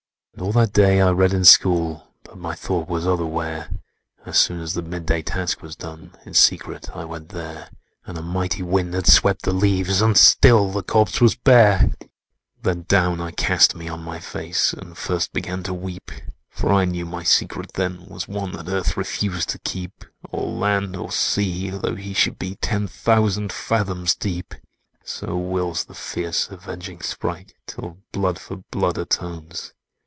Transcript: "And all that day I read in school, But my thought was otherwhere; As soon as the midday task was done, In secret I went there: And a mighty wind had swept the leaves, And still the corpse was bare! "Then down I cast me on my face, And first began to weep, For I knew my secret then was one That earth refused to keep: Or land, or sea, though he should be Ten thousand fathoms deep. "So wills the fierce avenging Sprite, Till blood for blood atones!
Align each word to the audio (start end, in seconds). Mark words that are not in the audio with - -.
"And 0.33 0.41
all 0.47 0.53
that 0.53 0.71
day 0.73 0.99
I 1.01 1.11
read 1.11 1.33
in 1.33 1.43
school, 1.43 2.07
But 2.23 2.37
my 2.37 2.55
thought 2.55 2.87
was 2.87 3.05
otherwhere; 3.05 3.69
As 4.25 4.39
soon 4.39 4.61
as 4.61 4.73
the 4.73 4.81
midday 4.81 5.21
task 5.21 5.61
was 5.61 5.75
done, 5.75 6.17
In 6.25 6.33
secret 6.33 6.89
I 6.95 7.03
went 7.05 7.29
there: 7.29 7.69
And 8.07 8.17
a 8.17 8.23
mighty 8.23 8.63
wind 8.63 8.93
had 8.95 9.05
swept 9.05 9.43
the 9.43 9.51
leaves, 9.53 10.01
And 10.01 10.17
still 10.17 10.71
the 10.71 10.81
corpse 10.83 11.19
was 11.21 11.35
bare! 11.35 11.91
"Then 12.63 12.83
down 12.83 13.19
I 13.19 13.31
cast 13.31 13.75
me 13.75 13.87
on 13.89 14.01
my 14.01 14.19
face, 14.19 14.73
And 14.73 14.97
first 14.97 15.33
began 15.33 15.61
to 15.63 15.73
weep, 15.75 16.09
For 16.49 16.71
I 16.73 16.85
knew 16.85 17.05
my 17.05 17.23
secret 17.23 17.73
then 17.73 18.07
was 18.07 18.27
one 18.27 18.53
That 18.53 18.69
earth 18.69 18.95
refused 18.97 19.49
to 19.49 19.59
keep: 19.59 20.05
Or 20.29 20.49
land, 20.49 20.95
or 20.95 21.11
sea, 21.11 21.69
though 21.71 21.95
he 21.95 22.13
should 22.13 22.39
be 22.39 22.55
Ten 22.55 22.87
thousand 22.87 23.51
fathoms 23.51 24.15
deep. 24.15 24.55
"So 25.03 25.37
wills 25.37 25.83
the 25.83 25.93
fierce 25.93 26.47
avenging 26.49 27.01
Sprite, 27.01 27.53
Till 27.67 27.97
blood 28.13 28.39
for 28.39 28.63
blood 28.71 28.97
atones! 28.97 29.73